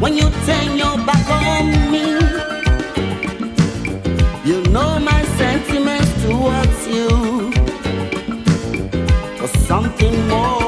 [0.00, 2.04] when you turn your back on me.
[4.44, 7.08] You know my sentiments towards you,
[9.42, 10.59] or something more.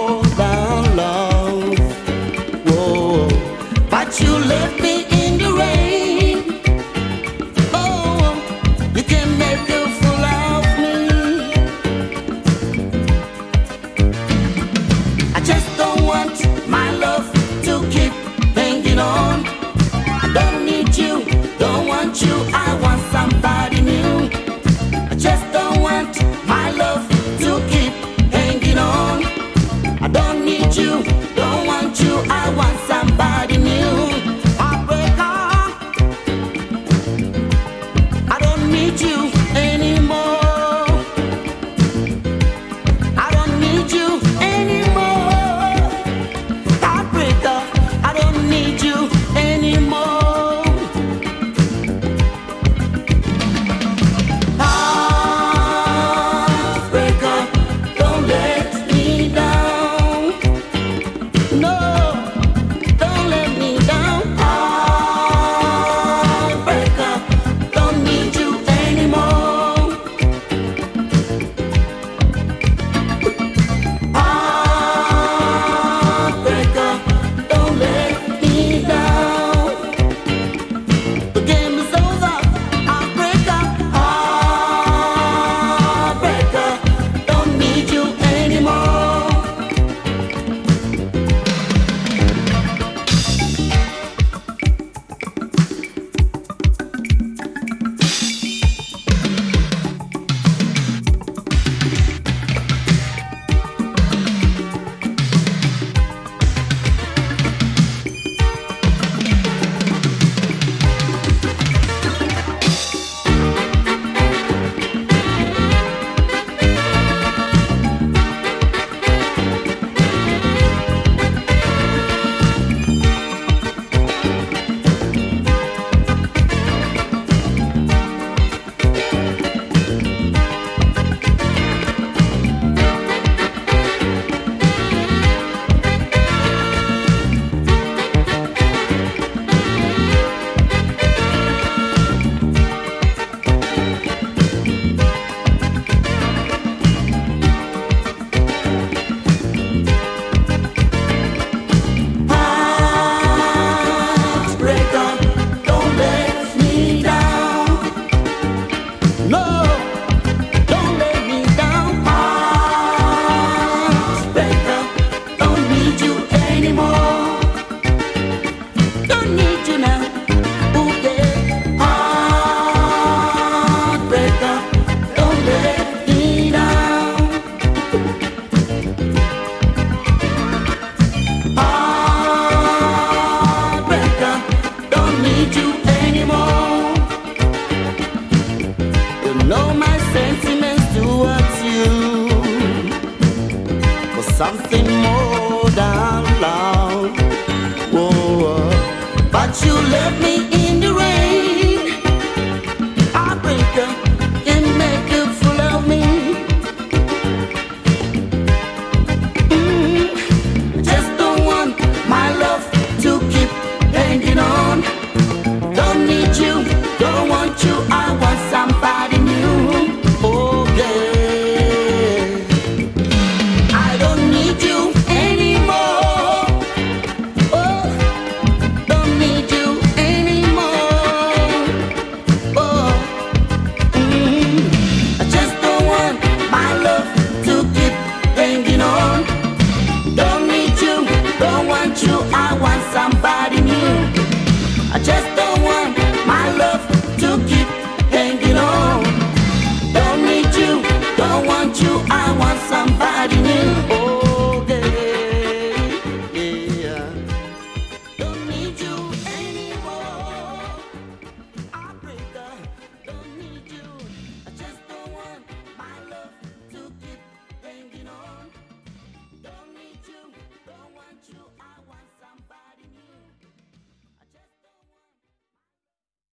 [194.43, 195.32] something more.